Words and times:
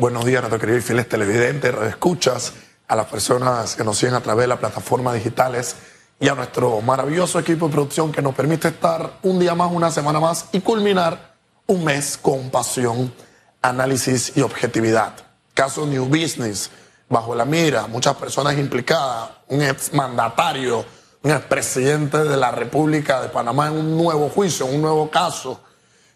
Buenos 0.00 0.24
días, 0.24 0.42
nuestros 0.42 0.60
queridos 0.60 0.84
y 0.84 0.86
fieles 0.86 1.08
televidentes, 1.08 1.74
escuchas, 1.88 2.52
a 2.86 2.94
las 2.94 3.06
personas 3.06 3.74
que 3.74 3.82
nos 3.82 3.98
siguen 3.98 4.14
a 4.14 4.20
través 4.20 4.44
de 4.44 4.46
las 4.46 4.60
plataformas 4.60 5.14
digitales 5.14 5.74
y 6.20 6.28
a 6.28 6.36
nuestro 6.36 6.80
maravilloso 6.82 7.40
equipo 7.40 7.66
de 7.66 7.72
producción 7.72 8.12
que 8.12 8.22
nos 8.22 8.32
permite 8.32 8.68
estar 8.68 9.18
un 9.24 9.40
día 9.40 9.56
más, 9.56 9.72
una 9.72 9.90
semana 9.90 10.20
más 10.20 10.50
y 10.52 10.60
culminar 10.60 11.34
un 11.66 11.82
mes 11.82 12.16
con 12.16 12.48
pasión, 12.48 13.12
análisis 13.60 14.36
y 14.36 14.42
objetividad. 14.42 15.14
Caso 15.52 15.84
New 15.84 16.04
Business, 16.04 16.70
bajo 17.08 17.34
la 17.34 17.44
mira, 17.44 17.88
muchas 17.88 18.14
personas 18.14 18.56
implicadas, 18.56 19.30
un 19.48 19.62
exmandatario, 19.62 20.84
un 21.24 21.30
expresidente 21.32 22.18
de 22.18 22.36
la 22.36 22.52
República 22.52 23.20
de 23.20 23.30
Panamá 23.30 23.66
en 23.66 23.72
un 23.72 23.96
nuevo 23.96 24.28
juicio, 24.28 24.64
un 24.66 24.80
nuevo 24.80 25.10
caso 25.10 25.60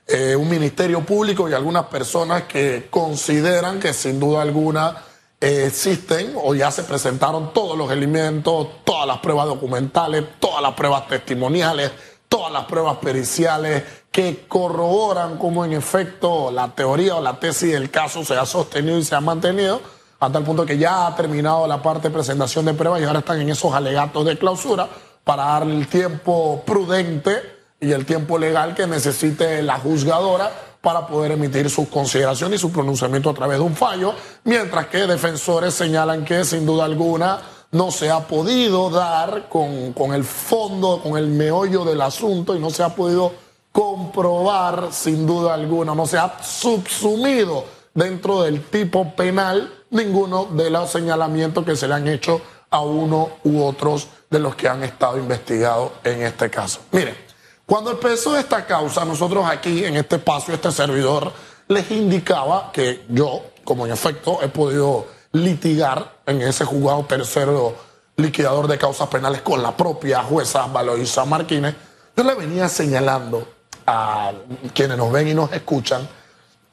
eh, 0.07 0.37
un 0.37 0.49
ministerio 0.49 1.01
público 1.01 1.49
y 1.49 1.55
algunas 1.55 1.87
personas 1.87 2.45
que 2.45 2.89
consideran 2.91 3.79
que 3.79 3.93
sin 3.93 4.19
duda 4.19 4.43
alguna 4.43 4.97
eh, 5.41 5.67
existen 5.67 6.35
o 6.43 6.55
ya 6.55 6.71
se 6.71 6.83
presentaron 6.83 7.53
todos 7.53 7.77
los 7.77 7.91
elementos, 7.91 8.85
todas 8.85 9.07
las 9.07 9.19
pruebas 9.19 9.47
documentales, 9.47 10.25
todas 10.39 10.63
las 10.63 10.75
pruebas 10.75 11.09
testimoniales, 11.09 11.91
todas 12.29 12.53
las 12.53 12.65
pruebas 12.65 12.99
periciales 12.99 13.83
que 14.11 14.45
corroboran 14.47 15.39
cómo 15.39 15.65
en 15.65 15.73
efecto 15.73 16.51
la 16.51 16.69
teoría 16.75 17.17
o 17.17 17.21
la 17.21 17.39
tesis 17.41 17.73
del 17.73 17.91
caso 17.91 18.25
se 18.25 18.37
ha 18.37 18.47
sostenido 18.47 18.99
y 18.99 19.05
se 19.05 19.15
ha 19.15 19.21
mantenido 19.21 19.81
hasta 20.21 20.39
el 20.39 20.45
punto 20.45 20.65
que 20.65 20.79
ya 20.79 21.07
ha 21.07 21.17
terminado 21.17 21.67
la 21.67 21.83
parte 21.83 22.09
de 22.09 22.15
presentación 22.15 22.65
de 22.65 22.75
pruebas 22.75 23.01
y 23.01 23.05
ahora 23.05 23.21
están 23.21 23.41
en 23.41 23.49
esos 23.49 23.75
alegatos 23.75 24.25
de 24.25 24.39
clausura 24.39 24.89
para 25.25 25.45
darle 25.45 25.77
el 25.77 25.89
tiempo 25.89 26.63
prudente 26.65 27.62
y 27.83 27.93
el 27.93 28.07
tiempo 28.07 28.39
legal 28.39 28.75
que 28.75 28.87
necesite 28.87 29.61
la 29.61 29.79
juzgadora 29.79 30.51
para 30.81 31.07
poder 31.07 31.33
emitir 31.33 31.69
sus 31.69 31.89
consideraciones 31.89 32.59
y 32.59 32.61
su 32.61 32.73
pronunciamiento 32.73 33.29
a 33.29 33.35
través 33.35 33.59
de 33.59 33.65
un 33.65 33.75
fallo, 33.75 34.15
mientras 34.45 34.87
que 34.87 35.07
defensores 35.07 35.75
señalan 35.75 36.25
que 36.25 36.45
sin 36.45 36.65
duda 36.65 36.85
alguna 36.85 37.41
no 37.73 37.91
se 37.91 38.09
ha 38.11 38.21
podido 38.21 38.89
dar 38.89 39.49
con, 39.49 39.93
con 39.95 40.15
el 40.15 40.25
fondo, 40.25 41.01
con 41.03 41.19
el 41.19 41.27
meollo 41.27 41.85
del 41.85 42.01
asunto 42.01 42.55
y 42.55 42.61
no 42.61 42.71
se 42.71 42.85
ha 42.85 42.91
podido 42.91 43.33
comprobar 43.73 44.89
sin 44.93 45.27
duda 45.27 45.55
alguna, 45.55 45.95
no 45.95 46.07
se 46.07 46.19
ha 46.19 46.41
subsumido 46.43 47.65
dentro 47.95 48.43
del 48.43 48.63
tipo 48.65 49.15
penal 49.17 49.73
ninguno 49.91 50.45
de 50.45 50.71
los 50.71 50.91
señalamientos 50.91 51.65
que 51.65 51.75
se 51.75 51.89
le 51.89 51.95
han 51.95 52.07
hecho 52.07 52.41
a 52.71 52.81
uno 52.81 53.31
u 53.45 53.63
otros 53.63 54.07
de 54.31 54.39
los 54.39 54.55
que 54.55 54.69
han 54.69 54.85
estado 54.85 55.19
investigados 55.19 55.93
en 56.05 56.23
este 56.23 56.49
caso. 56.49 56.81
Miren, 56.93 57.32
cuando 57.73 57.93
empezó 57.93 58.37
esta 58.37 58.67
causa, 58.67 59.03
nosotros 59.07 59.47
aquí 59.49 59.83
en 59.87 59.97
este 59.97 60.17
espacio, 60.17 60.53
este 60.53 60.71
servidor, 60.71 61.33
les 61.69 61.91
indicaba 61.91 62.71
que 62.71 63.07
yo, 63.09 63.47
como 63.65 63.87
en 63.87 63.93
efecto 63.93 64.41
he 64.43 64.49
podido 64.49 65.07
litigar 65.33 66.19
en 66.27 66.43
ese 66.43 66.67
juzgado 66.67 67.07
tercero 67.07 67.75
liquidador 68.17 68.69
de 68.69 68.77
causas 68.77 69.09
penales 69.09 69.41
con 69.41 69.63
la 69.63 69.75
propia 69.75 70.23
jueza 70.23 70.67
Valoisa 70.67 71.25
Martínez, 71.25 71.75
yo 72.15 72.25
le 72.25 72.35
venía 72.35 72.69
señalando 72.69 73.49
a 73.87 74.33
quienes 74.75 74.99
nos 74.99 75.11
ven 75.11 75.29
y 75.29 75.33
nos 75.33 75.51
escuchan 75.51 76.07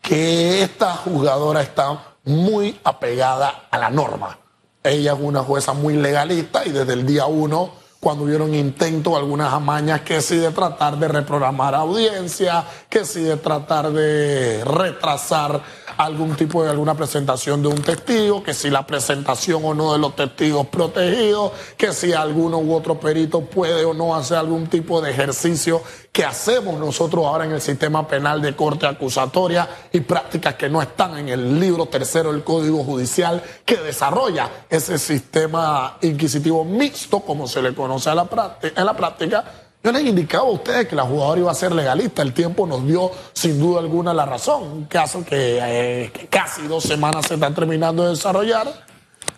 que 0.02 0.64
esta 0.64 0.96
juzgadora 0.96 1.62
está 1.62 2.18
muy 2.26 2.78
apegada 2.84 3.68
a 3.72 3.78
la 3.78 3.90
norma. 3.90 4.38
Ella 4.84 5.14
es 5.14 5.20
una 5.22 5.44
jueza 5.44 5.72
muy 5.72 5.94
legalista 5.94 6.66
y 6.66 6.72
desde 6.72 6.92
el 6.92 7.06
día 7.06 7.26
uno 7.26 7.79
cuando 8.00 8.24
hubieron 8.24 8.56
intentos, 8.56 9.16
algunas 9.16 9.54
amañas, 9.54 10.02
que 10.02 10.22
si 10.22 10.38
de 10.38 10.52
tratar 10.52 10.98
de 10.98 11.08
reprogramar 11.08 11.76
audiencia, 11.76 12.64
que 12.90 13.04
si 13.04 13.22
de 13.22 13.38
tratar 13.38 13.92
de 13.92 14.64
retrasar 14.64 15.62
algún 16.00 16.34
tipo 16.38 16.64
de 16.64 16.70
alguna 16.70 16.96
presentación 16.96 17.62
de 17.62 17.68
un 17.68 17.82
testigo, 17.82 18.42
que 18.42 18.54
si 18.54 18.70
la 18.70 18.88
presentación 18.88 19.62
o 19.66 19.74
no 19.74 19.92
de 19.92 20.00
los 20.00 20.16
testigos 20.16 20.66
protegidos, 20.68 21.52
que 21.76 21.92
si 21.92 22.14
alguno 22.14 22.58
u 22.60 22.74
otro 22.74 22.98
perito 22.98 23.42
puede 23.42 23.84
o 23.84 23.94
no 23.94 24.16
hacer 24.16 24.38
algún 24.38 24.68
tipo 24.68 25.02
de 25.02 25.12
ejercicio 25.12 25.82
que 26.14 26.24
hacemos 26.24 26.80
nosotros 26.80 27.26
ahora 27.26 27.44
en 27.44 27.52
el 27.52 27.60
sistema 27.60 28.08
penal 28.08 28.42
de 28.42 28.56
corte 28.56 28.88
acusatoria 28.88 29.68
y 29.92 30.00
prácticas 30.00 30.56
que 30.56 30.70
no 30.70 30.82
están 30.82 31.18
en 31.18 31.28
el 31.28 31.60
libro 31.60 31.88
tercero 31.88 32.32
del 32.32 32.46
Código 32.46 32.82
Judicial 32.82 33.44
que 33.66 33.76
desarrolla 33.76 34.50
ese 34.70 34.98
sistema 34.98 35.98
inquisitivo 36.02 36.64
mixto, 36.64 37.20
como 37.20 37.46
se 37.46 37.62
le 37.62 37.76
conoce 37.76 38.10
en 38.10 38.16
la 38.16 38.26
práctica, 38.26 38.80
en 38.80 38.86
la 38.86 38.96
práctica 38.96 39.69
yo 39.82 39.92
les 39.94 40.06
indicaba 40.06 40.44
a 40.44 40.52
ustedes 40.52 40.88
que 40.88 40.96
la 40.96 41.04
jugadora 41.04 41.40
iba 41.40 41.52
a 41.52 41.56
ser 41.56 41.72
legalista. 41.72 42.22
El 42.22 42.34
tiempo 42.34 42.68
nos 42.68 42.86
dio 42.86 43.12
sin 43.32 43.60
duda 43.60 43.80
alguna 43.80 44.14
la 44.14 44.26
razón. 44.26 44.64
Un 44.64 44.86
caso 44.86 45.24
que, 45.24 45.60
eh, 45.62 46.28
casi 46.30 46.68
dos 46.68 46.84
semanas 46.84 47.28
se 47.28 47.36
está 47.36 47.54
terminando 47.54 48.04
de 48.04 48.10
desarrollar. 48.10 48.68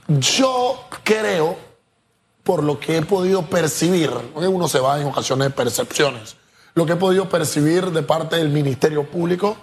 Yo 0.07 0.79
creo, 1.03 1.55
por 2.43 2.63
lo 2.63 2.79
que 2.79 2.97
he 2.97 3.01
podido 3.03 3.43
percibir, 3.45 4.09
uno 4.33 4.67
se 4.67 4.79
va 4.79 4.99
en 4.99 5.07
ocasiones 5.07 5.47
de 5.47 5.51
percepciones, 5.51 6.35
lo 6.73 6.85
que 6.85 6.93
he 6.93 6.97
podido 6.97 7.29
percibir 7.29 7.91
de 7.91 8.01
parte 8.01 8.37
del 8.37 8.49
Ministerio 8.49 9.07
Público, 9.07 9.55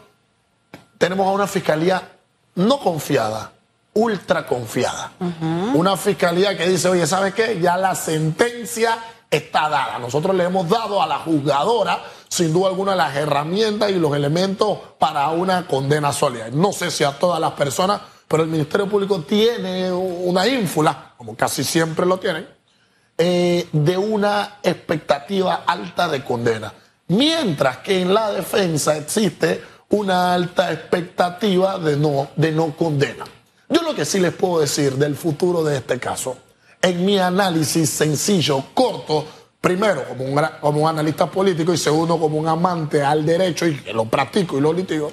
tenemos 0.97 1.27
a 1.27 1.31
una 1.31 1.47
fiscalía 1.47 2.12
no 2.55 2.78
confiada, 2.78 3.53
ultra 3.94 4.47
confiada. 4.47 5.12
Una 5.75 5.97
fiscalía 5.97 6.56
que 6.56 6.69
dice, 6.69 6.88
oye, 6.88 7.06
¿sabes 7.06 7.34
qué? 7.34 7.59
Ya 7.61 7.77
la 7.77 7.94
sentencia 7.94 8.97
está 9.31 9.69
dada. 9.69 9.99
Nosotros 9.99 10.34
le 10.34 10.44
hemos 10.44 10.69
dado 10.69 11.03
a 11.03 11.06
la 11.06 11.19
juzgadora, 11.19 12.03
sin 12.28 12.53
duda 12.53 12.69
alguna, 12.69 12.94
las 12.94 13.16
herramientas 13.16 13.91
y 13.91 13.94
los 13.94 14.15
elementos 14.15 14.78
para 14.99 15.28
una 15.28 15.66
condena 15.66 16.12
sólida. 16.12 16.49
No 16.50 16.72
sé 16.72 16.91
si 16.91 17.05
a 17.05 17.19
todas 17.19 17.41
las 17.41 17.53
personas, 17.53 18.00
pero 18.27 18.43
el 18.43 18.49
Ministerio 18.49 18.88
Público 18.88 19.21
tiene 19.22 19.93
una 19.93 20.47
ínfula, 20.47 21.15
como 21.17 21.37
casi 21.37 21.65
siempre 21.65 22.06
lo 22.06 22.19
tienen, 22.19 22.49
eh, 23.17 23.69
de 23.72 23.97
una 23.97 24.59
expectativa 24.62 25.65
alta 25.67 26.09
de 26.09 26.22
condena. 26.25 26.72
Mientras 27.09 27.78
que 27.78 28.03
en 28.03 28.12
la 28.12 28.31
defensa 28.33 28.97
existe 28.97 29.62
una 29.91 30.34
alta 30.34 30.71
expectativa 30.72 31.78
de 31.78 31.97
no, 31.97 32.28
de 32.37 32.53
no 32.53 32.77
condena. 32.77 33.25
Yo 33.71 33.83
lo 33.83 33.94
que 33.94 34.05
sí 34.05 34.21
les 34.21 34.33
puedo 34.34 34.61
decir 34.61 34.94
del 34.97 35.17
futuro 35.17 35.65
de 35.65 35.78
este 35.78 35.99
caso 35.99 36.37
en 36.81 37.05
mi 37.05 37.19
análisis 37.19 37.91
sencillo, 37.91 38.65
corto, 38.75 39.27
primero 39.61 40.05
como 40.09 40.25
un, 40.25 40.41
como 40.61 40.89
analista 40.89 41.27
político 41.27 41.72
y 41.72 41.78
segundo 41.78 42.19
como 42.19 42.39
un 42.39 42.49
amante 42.49 43.03
al 43.03 43.27
derecho 43.27 43.66
y 43.66 43.77
que 43.77 43.93
lo 43.93 44.05
practico 44.05 44.59
y 44.59 44.61
lo 44.61 44.72
litigo, 44.72 45.12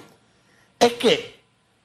es 0.80 0.94
que 0.94 1.36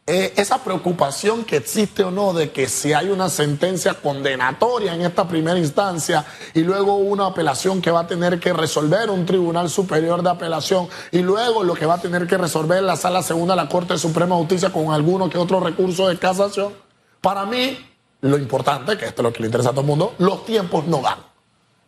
eh, 0.07 0.33
esa 0.37 0.59
preocupación 0.65 1.45
que 1.45 1.57
existe 1.57 2.03
o 2.03 2.11
no 2.11 2.33
de 2.33 2.51
que 2.51 2.69
si 2.69 2.93
hay 2.93 3.11
una 3.11 3.29
sentencia 3.29 3.95
condenatoria 3.95 4.95
en 4.95 5.03
esta 5.03 5.29
primera 5.29 5.59
instancia 5.59 6.25
y 6.53 6.63
luego 6.63 6.97
una 6.97 7.27
apelación 7.27 7.81
que 7.81 7.93
va 7.93 8.01
a 8.01 8.07
tener 8.09 8.41
que 8.41 8.53
resolver 8.53 9.09
un 9.09 9.25
tribunal 9.25 9.71
superior 9.71 10.23
de 10.23 10.31
apelación 10.31 10.89
y 11.13 11.21
luego 11.21 11.63
lo 11.63 11.75
que 11.75 11.87
va 11.87 11.95
a 11.95 12.01
tener 12.01 12.27
que 12.27 12.37
resolver 12.37 12.83
la 12.83 12.97
sala 12.97 13.23
segunda 13.23 13.55
de 13.55 13.63
la 13.63 13.69
Corte 13.69 13.97
Suprema 13.99 14.35
de 14.35 14.41
Justicia 14.41 14.73
con 14.73 14.91
alguno 14.91 15.31
que 15.31 15.39
otro 15.39 15.61
recurso 15.61 16.09
de 16.09 16.19
casación, 16.19 16.75
para 17.21 17.47
mí 17.47 17.79
lo 18.23 18.37
importante, 18.39 18.97
que 18.97 19.07
esto 19.07 19.23
es 19.23 19.25
lo 19.25 19.33
que 19.33 19.41
le 19.41 19.47
interesa 19.47 19.71
a 19.71 19.73
todo 19.73 19.83
el 19.83 19.87
mundo, 19.87 20.15
los 20.19 20.45
tiempos 20.45 20.87
no 20.87 21.01
dan. 21.01 21.19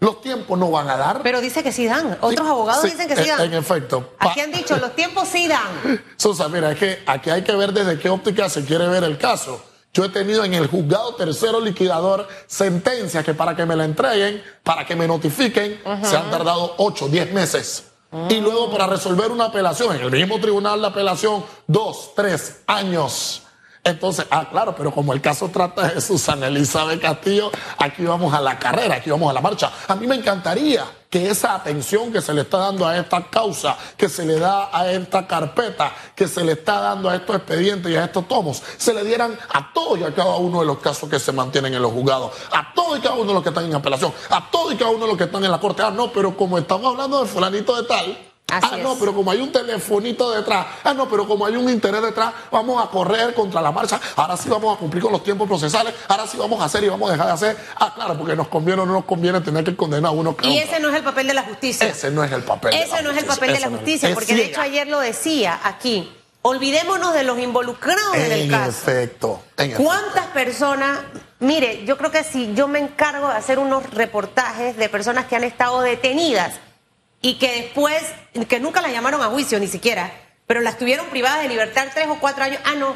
Los 0.01 0.21
tiempos 0.21 0.59
no 0.59 0.69
van 0.71 0.91
a 0.91 0.97
dar. 0.97 1.23
Pero 1.23 1.41
dice 1.41 1.63
que 1.63 1.71
sí 1.71 1.87
dan. 1.87 2.19
Otros 2.21 2.47
abogados 2.49 2.83
dicen 2.83 3.07
que 3.07 3.15
sí 3.15 3.29
dan. 3.29 3.41
En, 3.41 3.55
efecto. 3.55 4.15
Aquí 4.19 4.41
han 4.41 4.51
dicho, 4.51 4.77
los 4.79 4.97
tiempos 4.97 5.29
sí 5.29 5.47
dan. 5.47 6.03
Susa, 6.17 6.49
mira, 6.49 6.73
es 6.73 6.79
que 6.79 7.03
aquí 7.07 7.31
hay 7.31 7.43
que 7.43 7.55
ver 7.55 7.73
desde 7.73 7.99
qué 8.01 8.11
óptica 8.11 8.49
se 8.49 8.65
quiere 8.65 8.89
ver 8.89 9.05
el 9.05 9.17
caso. 9.17 9.63
Yo 9.95 10.05
he 10.05 10.09
tenido 10.09 10.43
en 10.43 10.55
el 10.55 10.67
juzgado 10.67 11.15
tercero 11.15 11.61
liquidador 11.61 12.27
sentencias 12.47 13.25
que 13.25 13.35
para 13.35 13.55
que 13.55 13.65
me 13.65 13.77
la 13.77 13.85
entreguen, 13.85 14.43
para 14.65 14.87
que 14.87 14.97
me 14.97 15.07
notifiquen, 15.07 15.81
se 16.03 16.17
han 16.17 16.31
tardado 16.31 16.75
8, 16.79 17.09
10 17.09 17.33
meses. 17.33 17.85
Y 18.29 18.41
luego 18.41 18.71
para 18.71 18.87
resolver 18.87 19.31
una 19.31 19.47
apelación, 19.47 19.95
en 19.97 20.03
el 20.03 20.11
mismo 20.11 20.41
tribunal 20.41 20.81
de 20.81 20.89
apelación, 20.89 21.45
dos, 21.67 22.13
tres 22.17 22.63
años. 22.67 23.43
Entonces, 23.85 24.27
ah, 24.31 24.49
claro, 24.49 24.77
pero 24.77 24.93
como 24.93 25.13
el 25.13 25.21
caso 25.21 25.49
trata 25.49 25.89
de 25.89 26.01
Susana 26.01 26.47
Elizabeth 26.47 27.01
Castillo, 27.01 27.51
aquí 27.79 28.05
vamos 28.05 28.33
a 28.33 28.41
la 28.41 28.57
carrera, 28.57 28.97
aquí 28.97 29.11
vamos 29.11 29.29
a 29.29 29.33
la 29.33 29.41
marcha. 29.41 29.73
A 29.89 29.97
mí 29.97 30.07
me 30.07 30.15
encantaría 30.15 30.85
que 31.11 31.29
esa 31.29 31.57
atención 31.57 32.13
que 32.13 32.23
se 32.23 32.33
le 32.33 32.43
está 32.43 32.59
dando 32.59 32.87
a 32.87 32.97
esta 32.97 33.29
causa, 33.29 33.77
que 33.97 34.09
se 34.09 34.25
le 34.25 34.39
da 34.39 34.71
a 34.73 34.91
esta 34.91 35.27
carpeta, 35.27 35.93
que 36.15 36.29
se 36.29 36.45
le 36.45 36.53
está 36.53 36.81
dando 36.81 37.11
a 37.11 37.17
estos 37.17 37.35
expedientes 37.35 37.91
y 37.91 37.97
a 37.97 38.05
estos 38.05 38.29
tomos, 38.29 38.63
se 38.77 38.95
le 38.95 39.03
dieran 39.03 39.37
a 39.53 39.73
todos 39.73 39.99
y 39.99 40.05
a 40.05 40.15
cada 40.15 40.37
uno 40.37 40.61
de 40.61 40.67
los 40.67 40.79
casos 40.79 41.11
que 41.11 41.19
se 41.19 41.33
mantienen 41.33 41.75
en 41.75 41.83
los 41.83 41.91
juzgados, 41.91 42.33
a 42.53 42.73
todos 42.73 42.99
y 42.99 43.03
cada 43.03 43.17
uno 43.17 43.27
de 43.27 43.35
los 43.35 43.43
que 43.43 43.49
están 43.49 43.65
en 43.65 43.75
apelación, 43.75 44.13
a 44.31 44.49
todos 44.49 44.75
y 44.75 44.77
cada 44.77 44.93
uno 44.93 45.01
de 45.01 45.09
los 45.09 45.19
que 45.19 45.25
están 45.25 45.45
en 45.45 45.51
la 45.51 45.59
corte. 45.59 45.83
Ah, 45.83 45.91
no, 45.91 46.13
pero 46.13 46.37
como 46.37 46.57
estamos 46.57 46.93
hablando 46.93 47.21
de 47.21 47.29
fulanito 47.29 47.77
de 47.83 47.89
tal, 47.89 48.32
ah, 48.61 48.77
no, 48.83 48.97
pero 48.99 49.15
como 49.15 49.31
hay 49.31 49.41
un 49.41 49.51
telefonito 49.51 50.31
detrás, 50.31 50.67
ah, 50.85 50.95
no, 50.95 51.09
pero 51.09 51.27
como 51.27 51.47
hay 51.47 51.57
un 51.57 51.69
interés 51.71 52.03
detrás, 52.03 52.33
vamos 52.51 52.85
a 52.85 52.91
correr 52.91 53.35
contra 53.35 53.61
la 53.61 53.73
marcha, 53.73 54.01
ahora 54.17 54.37
sí 54.37 54.49
vamos 54.49 54.77
a 54.77 54.79
cumplir 54.79 55.03
con 55.03 55.13
los 55.13 55.25
tiempos 55.25 55.49
procesales, 55.49 55.95
ahora 56.09 56.27
sí 56.27 56.37
vamos 56.37 56.61
a 56.61 56.67
hacer 56.67 56.85
y 56.85 56.89
vamos 56.89 57.09
a 57.09 57.13
dejar 57.13 57.27
de 57.29 57.33
hacer. 57.33 57.57
Ah, 57.77 57.93
claro, 57.95 58.19
porque 58.19 58.37
nos 58.37 58.49
conviene 58.49 58.83
o 58.83 58.87
no 58.87 58.93
nos 58.93 59.05
conviene 59.05 59.41
tener 59.41 59.65
que 59.65 59.77
condenar 59.77 60.11
a 60.11 60.13
uno. 60.13 60.37
y 60.43 60.59
ese 60.59 60.81
no 60.81 60.91
es 60.91 60.97
el 60.97 61.03
papel 61.03 61.27
de 61.27 61.35
la 61.35 61.43
justicia. 61.43 61.89
Ese 61.89 62.11
no 62.11 62.25
es 62.25 62.33
el 62.33 62.43
papel. 62.43 62.75
Ese 62.75 63.03
no 63.03 63.11
es 63.11 63.19
el 63.19 63.25
papel 63.25 63.53
de 63.53 63.61
la 63.61 63.69
justicia, 63.69 64.13
porque 64.15 64.35
de 64.35 64.45
hecho 64.47 64.61
ayer 64.61 64.87
lo 64.87 65.01
decía 65.01 65.61
aquí. 65.65 66.11
olvidémonos 66.43 67.15
de 67.15 67.23
los 67.23 67.39
involucrados 67.39 68.17
en, 68.17 68.33
el 68.33 68.51
caso. 68.51 68.71
Efecto, 68.71 69.43
en 69.57 69.73
¿Cuántas 69.73 70.27
personas? 70.29 70.99
Mire, 71.39 71.85
yo 71.85 71.97
creo 71.97 72.11
que 72.11 72.25
si 72.25 72.53
yo 72.55 72.69
me 72.69 72.79
encargo 72.79 73.29
de 73.29 73.35
hacer 73.35 73.59
unos 73.59 73.89
reportajes 73.91 74.77
de 74.77 74.89
personas 74.89 75.27
que 75.27 75.37
han 75.37 75.45
estado 75.45 75.81
detenidas 75.81 76.53
y 77.23 77.35
que 77.35 77.63
después, 77.63 78.03
que 78.49 78.61
nunca 78.61 78.83
las 78.83 78.93
llamaron 78.93 79.23
a 79.23 79.27
juicio 79.27 79.59
ni 79.59 79.69
siquiera, 79.69 80.13
pero 80.47 80.61
las 80.61 80.77
tuvieron 80.77 81.07
privadas 81.07 81.43
de 81.43 81.49
libertad 81.49 81.89
tres 81.95 82.09
o 82.09 82.19
cuatro 82.19 82.45
años, 82.45 82.61
ah, 82.65 82.75
no, 82.75 82.95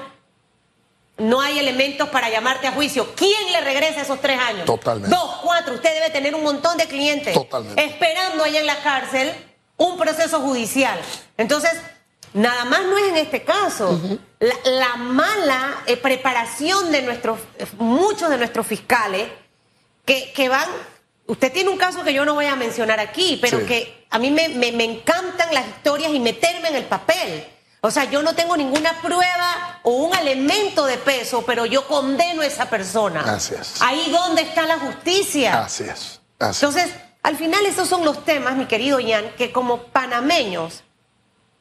no 1.18 1.40
hay 1.40 1.58
elementos 1.58 2.08
para 2.10 2.28
llamarte 2.28 2.66
a 2.66 2.72
juicio. 2.72 3.14
¿Quién 3.14 3.52
le 3.52 3.60
regresa 3.62 4.02
esos 4.02 4.20
tres 4.20 4.38
años? 4.38 4.66
Totalmente. 4.66 5.14
Dos, 5.14 5.36
cuatro. 5.42 5.74
Usted 5.74 5.94
debe 5.94 6.10
tener 6.10 6.34
un 6.34 6.42
montón 6.42 6.76
de 6.76 6.86
clientes 6.86 7.32
Totalmente. 7.32 7.82
esperando 7.82 8.44
allá 8.44 8.60
en 8.60 8.66
la 8.66 8.82
cárcel 8.82 9.32
un 9.76 9.96
proceso 9.96 10.40
judicial. 10.40 11.00
Entonces, 11.38 11.72
nada 12.34 12.64
más 12.66 12.82
no 12.84 12.98
es 12.98 13.08
en 13.08 13.16
este 13.16 13.44
caso. 13.44 13.98
la, 14.40 14.96
mala 14.96 15.82
eh, 15.86 15.96
preparación 15.96 16.92
de 16.92 17.02
nuestros, 17.02 17.38
muchos 17.78 18.28
de 18.28 18.38
nuestros 18.38 18.66
fiscales 18.66 19.28
que, 20.04 20.32
que, 20.32 20.48
van. 20.48 20.68
Usted 21.26 21.52
tiene 21.52 21.70
un 21.70 21.76
caso 21.76 22.04
que 22.04 22.12
yo 22.12 22.24
no 22.24 22.34
voy 22.34 22.46
a 22.46 22.54
mencionar 22.56 23.00
aquí, 23.00 23.38
pero 23.40 23.66
que 23.66 24.06
a 24.10 24.18
mí 24.18 24.30
me, 24.30 24.48
me, 24.48 24.70
me 24.72 24.84
encantan 24.84 25.52
las 25.52 25.66
historias 25.68 26.12
y 26.12 26.20
meterme 26.20 26.68
en 26.68 26.76
el 26.76 26.84
papel. 26.84 27.46
O 27.80 27.90
sea, 27.90 28.04
yo 28.04 28.22
no 28.22 28.34
tengo 28.34 28.56
ninguna 28.56 29.00
prueba 29.00 29.80
o 29.82 29.90
un 29.90 30.16
elemento 30.16 30.86
de 30.86 30.98
peso, 30.98 31.44
pero 31.46 31.66
yo 31.66 31.86
condeno 31.86 32.42
a 32.42 32.46
esa 32.46 32.68
persona. 32.70 33.20
Así 33.20 33.54
es. 33.54 33.80
Ahí 33.80 34.10
donde 34.10 34.42
está 34.42 34.62
la 34.66 34.78
justicia. 34.78 35.64
Así 35.64 35.84
es. 35.84 36.20
Entonces, 36.40 36.90
al 37.22 37.36
final 37.36 37.64
esos 37.66 37.88
son 37.88 38.04
los 38.04 38.24
temas, 38.24 38.56
mi 38.56 38.66
querido 38.66 39.00
Ian, 39.00 39.32
que 39.36 39.52
como 39.52 39.84
panameños, 39.84 40.84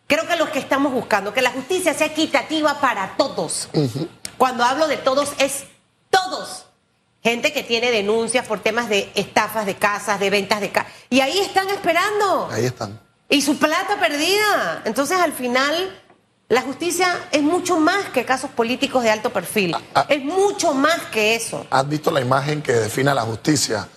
creo 0.08 0.28
que 0.28 0.36
los 0.36 0.50
que 0.50 0.60
estamos 0.60 0.94
buscando, 0.94 1.34
que 1.34 1.42
la 1.42 1.52
justicia 1.52 1.94
sea 1.94 2.08
equitativa 2.08 2.80
para 2.82 3.16
todos. 3.18 3.70
Cuando 4.38 4.64
hablo 4.64 4.88
de 4.88 4.98
todos, 4.98 5.34
es 5.40 5.66
todos. 6.10 6.65
Gente 7.26 7.52
que 7.52 7.64
tiene 7.64 7.90
denuncias 7.90 8.46
por 8.46 8.60
temas 8.60 8.88
de 8.88 9.10
estafas 9.16 9.66
de 9.66 9.74
casas, 9.74 10.20
de 10.20 10.30
ventas 10.30 10.62
de 10.62 10.72
casas. 10.72 10.92
Y 11.10 11.22
ahí 11.22 11.40
están 11.40 11.68
esperando. 11.70 12.48
Ahí 12.52 12.66
están. 12.66 13.00
Y 13.28 13.42
su 13.42 13.58
plata 13.58 14.00
perdida. 14.00 14.84
Entonces, 14.86 15.20
al 15.20 15.34
final 15.34 16.04
la 16.50 16.62
justicia 16.62 17.28
es 17.32 17.42
mucho 17.42 17.80
más 17.80 18.06
que 18.14 18.26
casos 18.26 18.52
políticos 18.52 19.02
de 19.02 19.10
alto 19.10 19.34
perfil. 19.34 19.74
Ah, 19.74 19.82
ah. 19.96 20.06
es 20.08 20.24
mucho 20.24 20.76
más 20.76 21.02
que 21.12 21.34
eso. 21.34 21.66
¿Has 21.72 21.90
visto 21.90 22.12
la 22.12 22.22
imagen 22.22 22.62
que 22.62 22.74
define 22.74 23.10
a 23.10 23.16
la 23.16 23.24
justicia? 23.24 23.88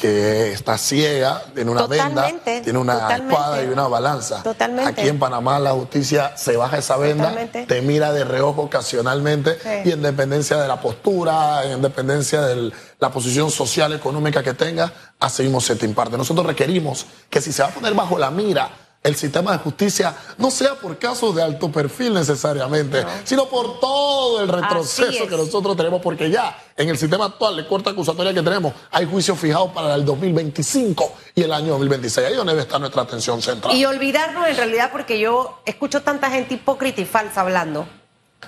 Que 0.00 0.52
está 0.52 0.78
ciega, 0.78 1.42
tiene 1.54 1.70
una 1.70 1.86
venda, 1.86 2.28
tiene 2.44 2.78
una 2.78 3.14
espada 3.14 3.62
y 3.62 3.66
una 3.66 3.86
balanza. 3.86 4.42
Totalmente. 4.42 4.90
Aquí 4.90 5.08
en 5.08 5.18
Panamá 5.18 5.58
la 5.58 5.72
justicia 5.72 6.36
se 6.36 6.56
baja 6.56 6.78
esa 6.78 6.96
venda, 6.96 7.34
te 7.66 7.82
mira 7.82 8.12
de 8.12 8.24
reojo 8.24 8.62
ocasionalmente 8.62 9.58
y 9.84 9.90
en 9.92 10.00
dependencia 10.00 10.56
de 10.56 10.66
la 10.66 10.80
postura, 10.80 11.64
en 11.64 11.82
dependencia 11.82 12.40
de 12.40 12.72
la 12.98 13.10
posición 13.10 13.50
social, 13.50 13.92
económica 13.92 14.42
que 14.42 14.54
tenga, 14.54 14.92
así 15.18 15.42
mismo 15.42 15.60
se 15.60 15.76
te 15.76 15.84
imparte. 15.84 16.16
Nosotros 16.16 16.46
requerimos 16.46 17.06
que 17.28 17.40
si 17.40 17.52
se 17.52 17.62
va 17.62 17.68
a 17.68 17.72
poner 17.72 17.94
bajo 17.94 18.18
la 18.18 18.30
mira 18.30 18.70
el 19.02 19.16
sistema 19.16 19.52
de 19.52 19.58
justicia 19.58 20.14
no 20.36 20.50
sea 20.50 20.74
por 20.74 20.98
casos 20.98 21.34
de 21.34 21.42
alto 21.42 21.72
perfil 21.72 22.12
necesariamente, 22.12 23.02
sino 23.24 23.46
por 23.46 23.80
todo 23.80 24.42
el 24.42 24.48
retroceso 24.48 25.26
que 25.26 25.36
nosotros 25.36 25.76
tenemos, 25.76 26.02
porque 26.02 26.30
ya 26.30 26.58
en 26.76 26.88
el 26.88 26.98
sistema 26.98 27.26
actual 27.26 27.56
de 27.56 27.66
corta 27.66 27.90
acusatoria 27.90 28.34
que 28.34 28.42
tenemos 28.42 28.74
hay 28.90 29.06
juicios 29.06 29.38
fijados 29.38 29.72
para 29.72 29.94
el 29.94 30.04
2025 30.04 31.14
y 31.34 31.42
el 31.42 31.52
año 31.52 31.68
2026. 31.70 32.26
Ahí 32.26 32.34
donde 32.34 32.52
debe 32.52 32.62
estar 32.62 32.78
nuestra 32.78 33.02
atención 33.02 33.40
central. 33.40 33.74
Y 33.74 33.84
olvidarnos 33.86 34.46
en 34.48 34.56
realidad, 34.56 34.90
porque 34.92 35.18
yo 35.18 35.60
escucho 35.64 36.02
tanta 36.02 36.30
gente 36.30 36.54
hipócrita 36.54 37.00
y 37.00 37.06
falsa 37.06 37.40
hablando 37.40 37.86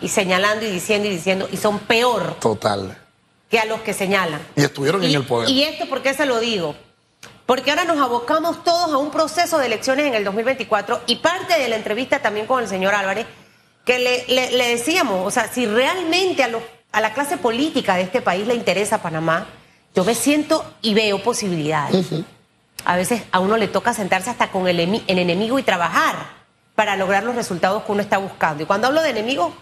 y 0.01 0.09
señalando 0.09 0.67
y 0.67 0.71
diciendo 0.71 1.09
y 1.09 1.13
diciendo, 1.13 1.49
y 1.51 1.57
son 1.57 1.79
peor. 1.79 2.37
Total. 2.41 2.99
Que 3.51 3.59
a 3.59 3.65
los 3.65 3.81
que 3.81 3.95
señalan. 3.95 4.41
Y 4.57 4.63
estuvieron 4.63 5.03
en 5.03 5.15
el 5.15 5.25
poder. 5.25 5.49
Y 5.49 5.63
esto, 5.63 5.89
¿por 5.89 6.03
qué 6.03 6.13
se 6.13 6.27
lo 6.27 6.41
digo? 6.41 6.75
Porque 7.53 7.69
ahora 7.69 7.85
nos 7.85 7.99
abocamos 7.99 8.65
todos 8.65 8.95
a 8.95 8.97
un 8.97 9.11
proceso 9.11 9.59
de 9.59 9.67
elecciones 9.67 10.07
en 10.07 10.15
el 10.15 10.25
2024 10.25 11.03
y 11.07 11.17
parte 11.17 11.61
de 11.61 11.69
la 11.69 11.77
entrevista 11.77 12.21
también 12.21 12.47
con 12.47 12.63
el 12.63 12.67
señor 12.67 12.95
Álvarez, 12.95 13.27
que 13.85 13.99
le, 13.99 14.69
decíamos, 14.71 15.27
o 15.27 15.31
sea, 15.31 15.53
si 15.53 15.67
realmente 15.67 16.43
a, 16.45 16.49
a 16.93 17.01
la 17.03 17.13
clase 17.13 17.37
política 17.37 17.97
de 17.97 18.05
este 18.05 18.23
país 18.23 18.47
le 18.47 18.55
interesa 18.55 19.03
Panamá, 19.03 19.49
yo 19.95 20.03
me 20.03 20.15
siento 20.15 20.65
y 20.81 20.95
veo 20.95 21.23
posibilidades. 21.23 22.25
A 22.87 22.97
veces 22.97 23.23
a 23.33 23.41
uno 23.41 23.59
le 23.59 23.69
toca 23.69 23.93
sentarse 23.93 24.31
hasta 24.31 24.51
con 24.51 24.67
el, 24.67 24.81
el 24.81 25.19
enemigo 25.19 25.59
y 25.59 25.63
trabajar 25.63 26.15
para 26.75 26.97
lograr 26.97 27.23
los 27.23 27.35
resultados 27.35 27.83
que 27.83 27.93
uno 27.93 28.01
está 28.01 28.17
buscando. 28.17 28.63
Y 28.63 28.67
cuando 28.67 28.87
hablo 28.87 29.03
de 29.03 29.11
enemigos, 29.11 29.53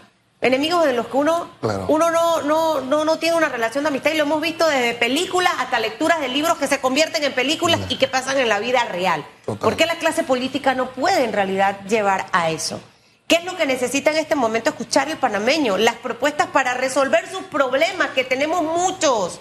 enemigos 0.41 0.83
de 0.85 0.93
los 0.93 1.07
que 1.07 1.17
uno, 1.17 1.51
uno 1.87 2.09
no, 2.09 2.41
no, 2.41 2.81
no, 2.81 3.05
no, 3.05 3.19
tiene 3.19 3.37
una 3.37 3.47
relación 3.47 3.83
de 3.83 3.89
amistad 3.89 4.11
y 4.11 4.17
lo 4.17 4.23
hemos 4.23 4.41
visto 4.41 4.67
desde 4.67 4.95
películas 4.95 5.53
hasta 5.59 5.79
lecturas 5.79 6.19
de 6.19 6.29
libros 6.29 6.57
que 6.57 6.67
se 6.67 6.81
convierten 6.81 7.23
en 7.23 7.33
películas 7.33 7.79
y 7.89 7.97
que 7.97 8.07
pasan 8.07 8.37
en 8.39 8.49
la 8.49 8.59
vida 8.59 8.83
real. 8.85 9.25
¿Por 9.45 9.77
qué 9.77 9.85
la 9.85 9.95
clase 9.95 10.23
política 10.23 10.73
no 10.73 10.91
puede 10.91 11.23
en 11.23 11.33
realidad 11.33 11.79
llevar 11.87 12.25
a 12.31 12.49
eso? 12.49 12.81
¿Qué 13.27 13.35
es 13.35 13.45
lo 13.45 13.55
que 13.55 13.65
necesita 13.65 14.11
en 14.11 14.17
este 14.17 14.35
momento 14.35 14.71
escuchar 14.71 15.09
el 15.09 15.17
panameño? 15.17 15.77
Las 15.77 15.95
propuestas 15.95 16.47
para 16.47 16.73
resolver 16.73 17.29
sus 17.29 17.43
problemas, 17.43 18.09
que 18.09 18.23
tenemos 18.23 18.63
muchos, 18.63 19.39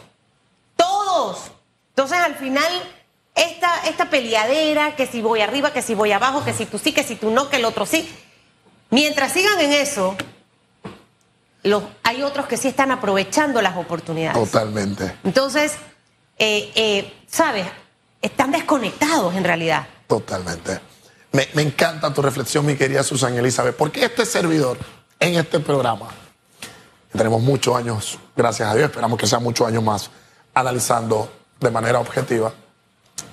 todos. 0.76 1.50
Entonces 1.88 2.18
al 2.18 2.36
final 2.36 2.70
esta, 3.34 3.74
esta 3.88 4.10
peleadera, 4.10 4.96
que 4.96 5.06
si 5.06 5.22
voy 5.22 5.40
arriba, 5.40 5.72
que 5.72 5.82
si 5.82 5.94
voy 5.94 6.12
abajo, 6.12 6.44
que 6.44 6.52
si 6.52 6.66
tú 6.66 6.78
sí, 6.78 6.92
que 6.92 7.02
si 7.02 7.16
tú 7.16 7.30
no, 7.30 7.48
que 7.48 7.56
el 7.56 7.64
otro 7.64 7.86
sí. 7.86 8.08
Mientras 8.90 9.32
sigan 9.32 9.58
en 9.60 9.72
eso, 9.72 10.16
hay 12.02 12.22
otros 12.22 12.46
que 12.46 12.56
sí 12.56 12.68
están 12.68 12.90
aprovechando 12.90 13.60
las 13.60 13.76
oportunidades. 13.76 14.38
Totalmente. 14.38 15.16
Entonces, 15.24 15.74
eh, 16.38 16.72
eh, 16.74 17.12
¿sabes? 17.26 17.66
Están 18.22 18.50
desconectados 18.50 19.34
en 19.34 19.44
realidad. 19.44 19.86
Totalmente. 20.06 20.80
Me, 21.32 21.46
encanta 21.62 22.12
tu 22.12 22.22
reflexión, 22.22 22.66
mi 22.66 22.74
querida 22.74 23.04
Susan 23.04 23.36
Elizabeth, 23.36 23.76
porque 23.76 24.04
este 24.04 24.26
servidor 24.26 24.78
en 25.20 25.34
este 25.36 25.60
programa, 25.60 26.08
tenemos 27.12 27.40
muchos 27.40 27.76
años, 27.76 28.18
gracias 28.34 28.68
a 28.68 28.74
Dios, 28.74 28.88
esperamos 28.90 29.18
que 29.18 29.28
sean 29.28 29.42
muchos 29.42 29.68
años 29.68 29.82
más, 29.84 30.10
analizando 30.54 31.30
de 31.60 31.70
manera 31.70 32.00
objetiva. 32.00 32.52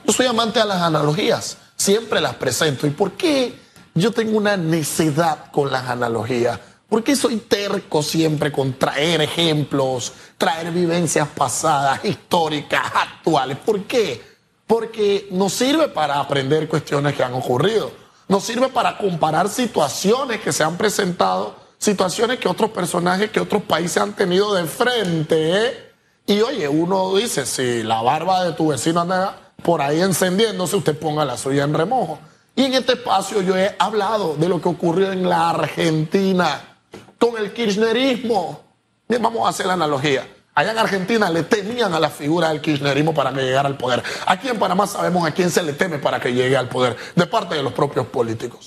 Yo 0.06 0.14
soy 0.14 0.28
amante 0.28 0.60
de 0.60 0.66
las 0.66 0.82
analogías, 0.82 1.58
siempre 1.76 2.22
las 2.22 2.36
presento. 2.36 2.86
¿Y 2.86 2.92
por 2.92 3.14
qué 3.14 3.58
yo 3.96 4.12
tengo 4.12 4.38
una 4.38 4.58
necedad 4.58 5.50
con 5.52 5.72
las 5.72 5.90
analogías? 5.90 6.60
¿Por 6.89 7.04
qué 7.04 7.18
soy 7.18 7.38
terco 7.38 8.01
siempre 8.01 8.50
con 8.50 8.74
traer 8.74 9.22
ejemplos, 9.22 10.13
traer 10.38 10.72
vivencias 10.72 11.28
pasadas, 11.28 12.06
históricas, 12.06 12.81
actuales? 12.94 13.57
¿Por 13.57 13.83
qué? 13.83 14.21
Porque 14.66 15.28
nos 15.31 15.52
sirve 15.52 15.90
para 15.90 16.18
aprender 16.19 16.69
cuestiones 16.69 17.14
que 17.14 17.23
han 17.23 17.33
ocurrido. 17.33 17.92
Nos 18.30 18.45
sirve 18.45 18.69
para 18.69 18.97
comparar 18.97 19.50
situaciones 19.50 20.40
que 20.40 20.54
se 20.54 20.64
han 20.64 20.78
presentado, 20.78 21.57
situaciones 21.78 22.40
que 22.40 22.47
otros 22.47 22.71
personajes, 22.71 23.31
que 23.31 23.42
otros 23.42 23.64
países 23.64 23.97
han 23.97 24.14
tenido 24.14 24.54
de 24.54 24.64
frente. 24.64 25.66
¿eh? 25.66 25.92
Y 26.26 26.40
oye, 26.40 26.69
uno 26.69 27.16
dice, 27.16 27.45
si 27.45 27.83
la 27.83 28.02
barba 28.02 28.45
de 28.45 28.54
tu 28.54 28.69
vecino 28.69 29.02
anda 29.02 29.52
por 29.62 29.81
ahí 29.81 30.00
encendiéndose, 30.00 30.78
usted 30.78 30.97
ponga 30.97 31.26
la 31.26 31.38
suya 31.38 31.66
en 31.66 31.73
remojo. 31.73 32.19
Y 32.56 32.64
en 32.64 32.76
este 32.76 32.94
espacio 32.94 33.42
yo 33.42 33.57
he 33.57 33.76
hablado 33.78 34.35
de 34.35 34.47
lo 34.47 34.62
que 34.62 34.69
ocurrió 34.69 35.12
en 35.12 35.28
la 35.28 35.50
Argentina 35.50 36.77
con 37.18 37.38
el 37.38 37.54
kirchnerismo. 37.54 38.62
Vamos 39.07 39.45
a 39.45 39.50
hacer 39.50 39.66
la 39.66 39.74
analogía. 39.74 40.28
Allá 40.54 40.71
en 40.71 40.78
Argentina 40.80 41.30
le 41.30 41.44
temían 41.44 41.94
a 41.94 42.00
la 42.00 42.09
figura 42.09 42.50
del 42.50 42.62
kirchnerismo 42.62 43.14
para 43.14 43.31
que 43.31 43.42
llegara 43.42 43.69
al 43.69 43.78
poder. 43.78 44.02
Aquí 44.26 44.50
en 44.50 44.57
Panamá 44.57 44.88
sabemos 44.88 45.28
a 45.28 45.31
quién 45.31 45.52
se 45.52 45.62
le 45.62 45.74
teme 45.74 46.00
para 46.00 46.19
que 46.19 46.33
llegue 46.33 46.57
al 46.57 46.68
poder, 46.68 46.97
de 47.16 47.28
parte 47.28 47.54
de 47.54 47.62
los 47.62 47.74
propios 47.74 48.07
políticos. 48.07 48.66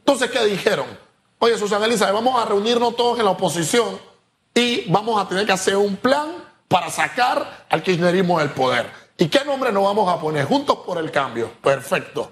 Entonces, 0.00 0.30
¿qué 0.30 0.44
dijeron? 0.44 0.84
Oye, 1.38 1.56
Susana 1.56 1.86
Elizabeth, 1.86 2.14
vamos 2.14 2.40
a 2.40 2.46
reunirnos 2.46 2.94
todos 2.96 3.18
en 3.18 3.24
la 3.24 3.30
oposición 3.30 3.98
y 4.54 4.90
vamos 4.90 5.20
a 5.20 5.26
tener 5.26 5.46
que 5.46 5.52
hacer 5.52 5.76
un 5.76 5.96
plan 5.96 6.28
para 6.68 6.90
sacar 6.90 7.64
al 7.70 7.82
kirchnerismo 7.82 8.38
del 8.38 8.50
poder. 8.50 8.90
¿Y 9.16 9.28
qué 9.28 9.44
nombre 9.44 9.72
nos 9.72 9.84
vamos 9.84 10.12
a 10.12 10.20
poner? 10.20 10.44
Juntos 10.44 10.78
por 10.84 10.98
el 10.98 11.10
cambio. 11.10 11.50
Perfecto. 11.62 12.30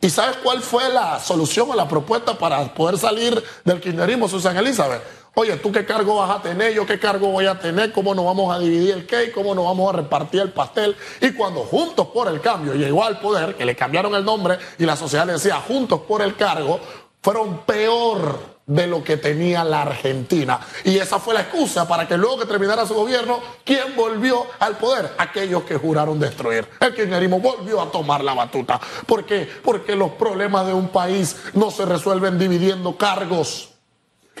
¿Y 0.00 0.10
sabes 0.10 0.36
cuál 0.42 0.60
fue 0.60 0.88
la 0.90 1.18
solución 1.18 1.70
o 1.70 1.74
la 1.74 1.88
propuesta 1.88 2.36
para 2.36 2.74
poder 2.74 2.98
salir 2.98 3.42
del 3.64 3.80
kirchnerismo, 3.80 4.28
Susana 4.28 4.60
Elizabeth? 4.60 5.02
Oye, 5.36 5.56
¿tú 5.56 5.72
qué 5.72 5.84
cargo 5.84 6.16
vas 6.16 6.30
a 6.30 6.42
tener? 6.42 6.72
¿Yo 6.74 6.86
qué 6.86 7.00
cargo 7.00 7.28
voy 7.28 7.46
a 7.46 7.58
tener? 7.58 7.90
¿Cómo 7.90 8.14
nos 8.14 8.24
vamos 8.24 8.54
a 8.54 8.58
dividir 8.60 8.94
el 8.94 9.06
cake? 9.06 9.32
¿Cómo 9.32 9.52
nos 9.52 9.64
vamos 9.64 9.92
a 9.92 9.96
repartir 9.96 10.42
el 10.42 10.52
pastel? 10.52 10.94
Y 11.20 11.32
cuando 11.32 11.60
Juntos 11.64 12.06
por 12.08 12.28
el 12.28 12.40
Cambio 12.40 12.74
llegó 12.74 13.02
al 13.02 13.18
poder, 13.18 13.56
que 13.56 13.64
le 13.64 13.74
cambiaron 13.74 14.14
el 14.14 14.24
nombre 14.24 14.58
y 14.78 14.84
la 14.84 14.94
sociedad 14.94 15.26
le 15.26 15.32
decía 15.32 15.56
Juntos 15.56 16.02
por 16.02 16.22
el 16.22 16.36
Cargo, 16.36 16.78
fueron 17.20 17.62
peor 17.62 18.53
de 18.66 18.86
lo 18.86 19.04
que 19.04 19.16
tenía 19.16 19.62
la 19.64 19.82
Argentina. 19.82 20.60
Y 20.84 20.98
esa 20.98 21.18
fue 21.18 21.34
la 21.34 21.42
excusa 21.42 21.86
para 21.86 22.08
que 22.08 22.16
luego 22.16 22.38
que 22.38 22.46
terminara 22.46 22.86
su 22.86 22.94
gobierno, 22.94 23.40
¿quién 23.64 23.94
volvió 23.94 24.46
al 24.58 24.76
poder? 24.78 25.12
Aquellos 25.18 25.64
que 25.64 25.76
juraron 25.76 26.18
destruir. 26.18 26.66
El 26.80 26.94
kirchnerismo 26.94 27.40
volvió 27.40 27.80
a 27.82 27.90
tomar 27.90 28.24
la 28.24 28.34
batuta. 28.34 28.80
¿Por 29.06 29.24
qué? 29.24 29.48
Porque 29.62 29.94
los 29.96 30.12
problemas 30.12 30.66
de 30.66 30.72
un 30.72 30.88
país 30.88 31.36
no 31.52 31.70
se 31.70 31.84
resuelven 31.84 32.38
dividiendo 32.38 32.96
cargos. 32.96 33.70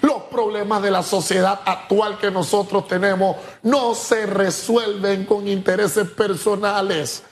Los 0.00 0.22
problemas 0.24 0.82
de 0.82 0.90
la 0.90 1.02
sociedad 1.02 1.60
actual 1.64 2.18
que 2.18 2.30
nosotros 2.30 2.88
tenemos 2.88 3.36
no 3.62 3.94
se 3.94 4.26
resuelven 4.26 5.24
con 5.24 5.46
intereses 5.46 6.08
personales. 6.10 7.22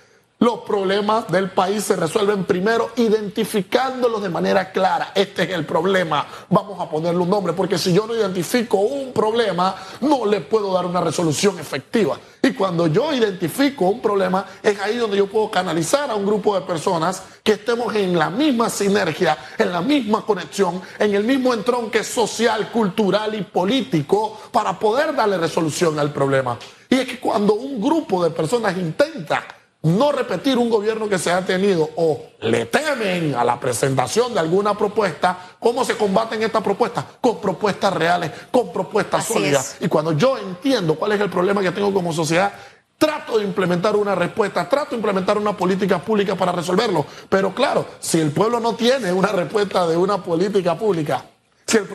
Los 0.43 0.63
problemas 0.63 1.31
del 1.31 1.53
país 1.53 1.85
se 1.85 1.95
resuelven 1.95 2.43
primero 2.43 2.91
identificándolos 2.97 4.21
de 4.21 4.29
manera 4.29 4.73
clara. 4.73 5.13
Este 5.15 5.45
es 5.45 5.51
el 5.51 5.65
problema. 5.65 6.27
Vamos 6.51 6.81
a 6.81 6.91
ponerle 6.91 7.21
un 7.21 7.31
nombre, 7.31 7.53
porque 7.53 7.79
si 7.79 7.93
yo 7.93 8.09
no 8.09 8.17
identifico 8.17 8.79
un 8.79 9.13
problema, 9.13 9.77
no 10.01 10.27
le 10.27 10.41
puedo 10.41 10.73
dar 10.73 10.85
una 10.85 11.01
resolución 11.01 11.61
efectiva. 11.61 12.19
Y 12.43 12.55
cuando 12.55 12.89
yo 12.89 13.13
identifico 13.13 13.85
un 13.85 14.01
problema, 14.03 14.45
es 14.65 14.81
ahí 14.81 14.97
donde 14.97 15.17
yo 15.17 15.29
puedo 15.29 15.49
canalizar 15.49 16.11
a 16.11 16.17
un 16.17 16.27
grupo 16.27 16.57
de 16.57 16.63
personas 16.63 17.23
que 17.45 17.53
estemos 17.53 17.95
en 17.95 18.19
la 18.19 18.29
misma 18.29 18.69
sinergia, 18.69 19.39
en 19.57 19.71
la 19.71 19.81
misma 19.81 20.27
conexión, 20.27 20.83
en 20.99 21.15
el 21.15 21.23
mismo 21.23 21.55
entronque 21.55 22.03
social, 22.03 22.69
cultural 22.73 23.33
y 23.37 23.43
político 23.43 24.41
para 24.51 24.77
poder 24.77 25.15
darle 25.15 25.39
resolución 25.39 26.01
al 26.01 26.13
problema. 26.13 26.59
Y 26.91 26.97
es 26.97 27.07
que 27.07 27.21
cuando 27.21 27.55
un 27.55 27.81
grupo 27.81 28.25
de 28.25 28.31
personas 28.31 28.77
intenta 28.77 29.62
no 29.83 30.13
repetir 30.13 30.59
un 30.59 30.71
gobierno 30.71 31.09
que 31.09 31.19
se 31.19 31.33
ha 31.33 31.45
tenido 31.45 31.91
o 31.97 32.23
le 32.41 32.67
temen 32.67 33.35
a 33.35 33.45
la 33.45 33.59
presentación 33.59 34.33
de 34.33 34.41
alguna 34.41 34.77
propuesta, 34.79 35.57
¿cómo 35.59 35.85
se 35.85 35.97
combaten 35.97 36.43
estas 36.43 36.63
propuestas? 36.63 37.05
Con 37.21 37.41
propuestas 37.41 37.93
reales, 37.93 38.31
con 38.51 38.73
propuestas 38.73 39.27
sólidas. 39.27 39.77
Y 39.81 39.89
cuando 39.89 40.13
yo 40.13 40.39
entiendo 40.39 40.95
cuál 40.95 41.13
es 41.13 41.21
el 41.21 41.31
problema 41.31 41.61
que 41.63 41.73
tengo 41.73 41.93
como 41.93 42.13
sociedad, 42.13 42.53
trato 42.97 43.39
de 43.39 43.45
implementar 43.45 43.97
una 43.97 44.15
respuesta, 44.15 44.69
trato 44.69 44.91
de 44.91 44.97
implementar 44.97 45.37
una 45.37 45.57
política 45.57 45.99
pública 45.99 46.37
para 46.37 46.53
resolverlo. 46.53 47.05
Pero 47.29 47.53
claro, 47.53 47.85
si 47.99 48.21
el 48.21 48.31
pueblo 48.31 48.61
no 48.61 48.77
tiene 48.77 49.13
una 49.13 49.33
respuesta 49.33 49.89
de 49.89 49.97
una 49.97 50.23
política 50.23 50.79
pública, 50.79 51.25
si 51.67 51.79
el, 51.79 51.89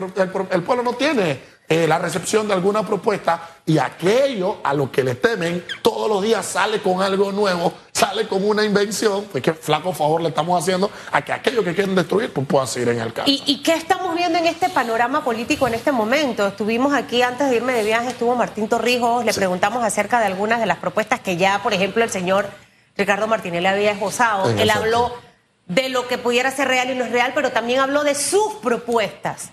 el 0.50 0.62
pueblo 0.62 0.82
no 0.82 0.92
tiene 0.92 1.57
eh, 1.68 1.86
la 1.86 1.98
recepción 1.98 2.48
de 2.48 2.54
alguna 2.54 2.82
propuesta 2.86 3.40
y 3.66 3.76
aquello 3.76 4.56
a 4.64 4.72
lo 4.72 4.90
que 4.90 5.04
le 5.04 5.16
temen 5.16 5.62
todos 5.82 6.08
los 6.08 6.22
días 6.22 6.46
sale 6.46 6.80
con 6.80 7.02
algo 7.02 7.30
nuevo, 7.30 7.74
sale 7.92 8.26
con 8.26 8.42
una 8.42 8.64
invención, 8.64 9.26
pues 9.30 9.44
qué 9.44 9.52
flaco 9.52 9.92
favor 9.92 10.22
le 10.22 10.30
estamos 10.30 10.62
haciendo 10.62 10.90
a 11.12 11.20
que 11.20 11.32
aquello 11.32 11.62
que 11.62 11.74
quieren 11.74 11.94
destruir 11.94 12.32
pues 12.32 12.46
pueda 12.46 12.66
seguir 12.66 12.88
en 12.88 13.00
el 13.00 13.12
campo. 13.12 13.30
¿Y, 13.30 13.42
¿Y 13.44 13.62
qué 13.62 13.74
estamos 13.74 14.16
viendo 14.16 14.38
en 14.38 14.46
este 14.46 14.70
panorama 14.70 15.22
político 15.22 15.68
en 15.68 15.74
este 15.74 15.92
momento? 15.92 16.46
Estuvimos 16.46 16.94
aquí 16.94 17.20
antes 17.20 17.50
de 17.50 17.56
irme 17.56 17.74
de 17.74 17.84
viaje, 17.84 18.08
estuvo 18.08 18.34
Martín 18.34 18.66
Torrijos, 18.66 19.26
le 19.26 19.34
preguntamos 19.34 19.84
acerca 19.84 20.20
de 20.20 20.26
algunas 20.26 20.60
de 20.60 20.66
las 20.66 20.78
propuestas 20.78 21.20
que 21.20 21.36
ya, 21.36 21.62
por 21.62 21.74
ejemplo, 21.74 22.02
el 22.02 22.10
señor 22.10 22.48
Ricardo 22.96 23.26
Martínez 23.26 23.60
le 23.60 23.68
había 23.68 23.90
esbozado. 23.92 24.48
Él 24.50 24.70
habló 24.70 25.12
de 25.66 25.90
lo 25.90 26.08
que 26.08 26.16
pudiera 26.16 26.50
ser 26.50 26.68
real 26.68 26.90
y 26.90 26.94
no 26.94 27.04
es 27.04 27.12
real, 27.12 27.32
pero 27.34 27.52
también 27.52 27.80
habló 27.80 28.04
de 28.04 28.14
sus 28.14 28.54
propuestas. 28.62 29.50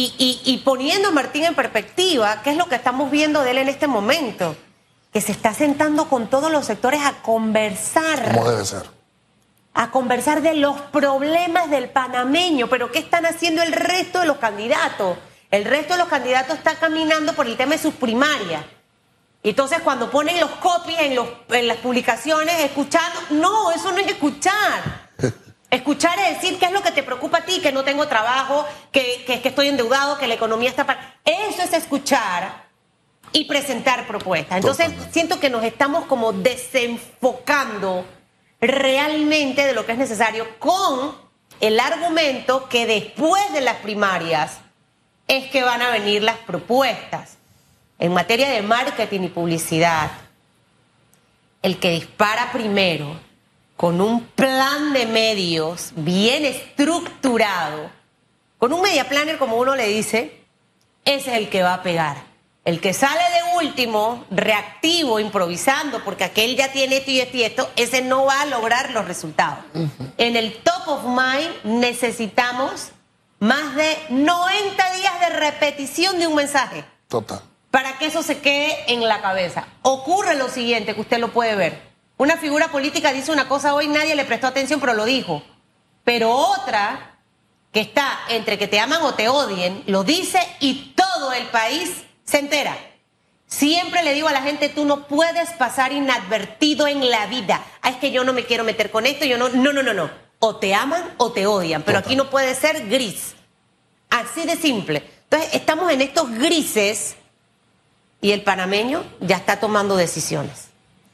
Y, 0.00 0.62
poniendo 0.64 1.08
a 1.08 1.10
Martín 1.10 1.44
en 1.44 1.54
perspectiva, 1.54 2.42
¿qué 2.42 2.50
es 2.50 2.56
lo 2.56 2.66
que 2.66 2.76
estamos 2.76 3.10
viendo 3.10 3.42
de 3.42 3.50
él 3.50 3.58
en 3.58 3.68
este 3.68 3.88
momento? 3.88 4.56
Que 5.12 5.20
se 5.20 5.32
está 5.32 5.52
sentando 5.54 6.08
con 6.08 6.28
todos 6.28 6.52
los 6.52 6.66
sectores 6.66 7.00
a 7.04 7.22
conversar. 7.22 8.32
¿Cómo 8.32 8.48
debe 8.48 8.64
ser? 8.64 8.82
A 9.74 9.90
conversar 9.90 10.42
de 10.42 10.54
los 10.54 10.80
problemas 10.80 11.70
del 11.70 11.90
panameño, 11.90 12.68
pero 12.68 12.92
¿qué 12.92 13.00
están 13.00 13.26
haciendo 13.26 13.62
el 13.62 13.72
resto 13.72 14.20
de 14.20 14.26
los 14.26 14.38
candidatos? 14.38 15.18
El 15.50 15.64
resto 15.64 15.94
de 15.94 16.00
los 16.00 16.08
candidatos 16.08 16.58
está 16.58 16.76
caminando 16.76 17.32
por 17.32 17.46
el 17.46 17.56
tema 17.56 17.72
de 17.72 17.78
sus 17.78 17.94
primarias. 17.94 18.64
Entonces, 19.42 19.80
cuando 19.80 20.10
ponen 20.10 20.38
los 20.40 20.50
copies 20.50 21.00
en, 21.00 21.18
en 21.48 21.68
las 21.68 21.78
publicaciones, 21.78 22.54
escuchando, 22.60 23.18
no, 23.30 23.70
eso 23.72 23.90
no 23.90 23.98
es 23.98 24.08
escuchar. 24.08 25.08
Escuchar 25.70 26.18
es 26.18 26.40
decir 26.40 26.58
qué 26.58 26.66
es 26.66 26.72
lo 26.72 26.82
que 26.82 26.92
te 26.92 27.02
preocupa 27.02 27.38
a 27.38 27.44
ti, 27.44 27.60
que 27.60 27.72
no 27.72 27.84
tengo 27.84 28.08
trabajo, 28.08 28.64
que, 28.90 29.24
que, 29.26 29.48
estoy 29.48 29.68
endeudado, 29.68 30.18
que 30.18 30.26
la 30.26 30.34
economía 30.34 30.70
está... 30.70 30.86
Para... 30.86 31.16
Eso 31.24 31.62
es 31.62 31.72
escuchar 31.74 32.64
y 33.32 33.44
presentar 33.44 34.06
propuestas. 34.06 34.56
Entonces 34.58 34.90
siento 35.10 35.38
que 35.38 35.50
nos 35.50 35.62
estamos 35.64 36.06
como 36.06 36.32
desenfocando 36.32 38.06
realmente 38.60 39.66
de 39.66 39.74
lo 39.74 39.84
que 39.84 39.92
es 39.92 39.98
necesario 39.98 40.58
con 40.58 41.14
el 41.60 41.78
argumento 41.78 42.68
que 42.68 42.86
después 42.86 43.52
de 43.52 43.60
las 43.60 43.76
primarias 43.76 44.58
es 45.26 45.50
que 45.50 45.62
van 45.62 45.82
a 45.82 45.90
venir 45.90 46.22
las 46.22 46.38
propuestas. 46.38 47.36
En 47.98 48.14
materia 48.14 48.48
de 48.48 48.62
marketing 48.62 49.22
y 49.22 49.28
publicidad, 49.28 50.10
el 51.62 51.78
que 51.78 51.90
dispara 51.90 52.52
primero 52.52 53.27
con 53.78 54.00
un 54.00 54.24
plan 54.24 54.92
de 54.92 55.06
medios 55.06 55.92
bien 55.94 56.44
estructurado, 56.44 57.88
con 58.58 58.72
un 58.72 58.82
media 58.82 59.08
planner 59.08 59.38
como 59.38 59.56
uno 59.56 59.76
le 59.76 59.86
dice, 59.86 60.42
ese 61.04 61.30
es 61.30 61.36
el 61.36 61.48
que 61.48 61.62
va 61.62 61.74
a 61.74 61.82
pegar. 61.84 62.16
El 62.64 62.80
que 62.80 62.92
sale 62.92 63.20
de 63.20 63.64
último, 63.64 64.26
reactivo, 64.32 65.20
improvisando, 65.20 66.02
porque 66.02 66.24
aquel 66.24 66.56
ya 66.56 66.72
tiene 66.72 66.96
esto 66.96 67.12
y 67.12 67.20
esto 67.20 67.36
y 67.36 67.42
esto, 67.44 67.70
ese 67.76 68.02
no 68.02 68.24
va 68.24 68.40
a 68.40 68.46
lograr 68.46 68.90
los 68.90 69.04
resultados. 69.04 69.64
En 70.16 70.34
el 70.34 70.54
top 70.54 70.88
of 70.88 71.04
mind 71.04 71.62
necesitamos 71.62 72.90
más 73.38 73.76
de 73.76 73.96
90 74.08 74.92
días 74.94 75.20
de 75.20 75.36
repetición 75.38 76.18
de 76.18 76.26
un 76.26 76.34
mensaje. 76.34 76.84
Total. 77.06 77.42
Para 77.70 77.96
que 77.96 78.06
eso 78.06 78.24
se 78.24 78.40
quede 78.40 78.92
en 78.92 79.06
la 79.06 79.20
cabeza. 79.20 79.68
Ocurre 79.82 80.34
lo 80.34 80.48
siguiente, 80.48 80.96
que 80.96 81.00
usted 81.00 81.18
lo 81.18 81.28
puede 81.28 81.54
ver. 81.54 81.88
Una 82.18 82.36
figura 82.36 82.66
política 82.72 83.12
dice 83.12 83.30
una 83.30 83.48
cosa 83.48 83.74
hoy, 83.74 83.86
nadie 83.86 84.16
le 84.16 84.24
prestó 84.24 84.48
atención, 84.48 84.80
pero 84.80 84.92
lo 84.92 85.04
dijo. 85.04 85.40
Pero 86.02 86.32
otra, 86.32 87.20
que 87.72 87.80
está 87.80 88.18
entre 88.28 88.58
que 88.58 88.66
te 88.66 88.80
aman 88.80 89.02
o 89.02 89.14
te 89.14 89.28
odien, 89.28 89.84
lo 89.86 90.02
dice 90.02 90.40
y 90.58 90.94
todo 90.96 91.32
el 91.32 91.46
país 91.46 92.02
se 92.24 92.40
entera. 92.40 92.76
Siempre 93.46 94.02
le 94.02 94.14
digo 94.14 94.26
a 94.26 94.32
la 94.32 94.42
gente, 94.42 94.68
tú 94.68 94.84
no 94.84 95.06
puedes 95.06 95.50
pasar 95.50 95.92
inadvertido 95.92 96.88
en 96.88 97.08
la 97.08 97.26
vida. 97.26 97.64
Ah, 97.82 97.90
es 97.90 97.96
que 97.96 98.10
yo 98.10 98.24
no 98.24 98.32
me 98.32 98.44
quiero 98.44 98.64
meter 98.64 98.90
con 98.90 99.06
esto, 99.06 99.24
yo 99.24 99.38
no, 99.38 99.48
no, 99.50 99.72
no, 99.72 99.84
no, 99.84 99.94
no. 99.94 100.10
O 100.40 100.56
te 100.56 100.74
aman 100.74 101.14
o 101.18 101.30
te 101.30 101.46
odian, 101.46 101.82
pero 101.84 101.98
aquí 101.98 102.16
no 102.16 102.30
puede 102.30 102.56
ser 102.56 102.88
gris. 102.88 103.36
Así 104.10 104.44
de 104.44 104.56
simple. 104.56 105.08
Entonces, 105.24 105.50
estamos 105.54 105.92
en 105.92 106.00
estos 106.00 106.30
grises 106.32 107.14
y 108.20 108.32
el 108.32 108.42
panameño 108.42 109.04
ya 109.20 109.36
está 109.36 109.60
tomando 109.60 109.96
decisiones 109.96 110.67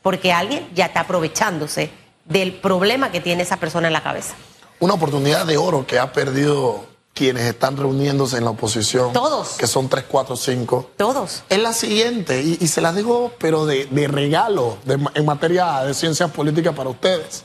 porque 0.05 0.35
alguien 0.35 0.69
ya 0.75 0.85
está 0.85 1.01
aprovechándose 1.01 1.91
del 2.27 2.53
problema 2.53 3.11
que 3.11 3.21
tiene 3.21 3.43
esa 3.43 3.57
persona 3.57 3.87
en 3.87 3.95
la 3.95 4.03
cabeza. 4.03 4.35
Una 4.79 4.95
oportunidad 4.95 5.47
de 5.47 5.57
oro 5.57 5.87
que 5.87 5.99
ha 5.99 6.13
perdido 6.13 6.85
quienes 7.15 7.45
están 7.45 7.79
reuniéndose 7.79 8.37
en 8.37 8.45
la 8.45 8.51
oposición. 8.51 9.15
Todos. 9.15 9.55
Que 9.57 9.67
son 9.67 9.89
tres, 9.89 10.05
cuatro, 10.07 10.37
cinco. 10.37 10.91
Todos. 10.99 11.43
Es 11.49 11.59
la 11.59 11.73
siguiente, 11.73 12.43
y, 12.43 12.67
se 12.69 12.83
las 12.83 12.95
digo, 12.95 13.33
pero 13.39 13.65
de, 13.65 13.87
regalo 14.07 14.77
en 14.87 15.25
materia 15.25 15.81
de 15.85 15.95
ciencias 15.95 16.31
políticas 16.31 16.75
para 16.75 16.91
ustedes. 16.91 17.45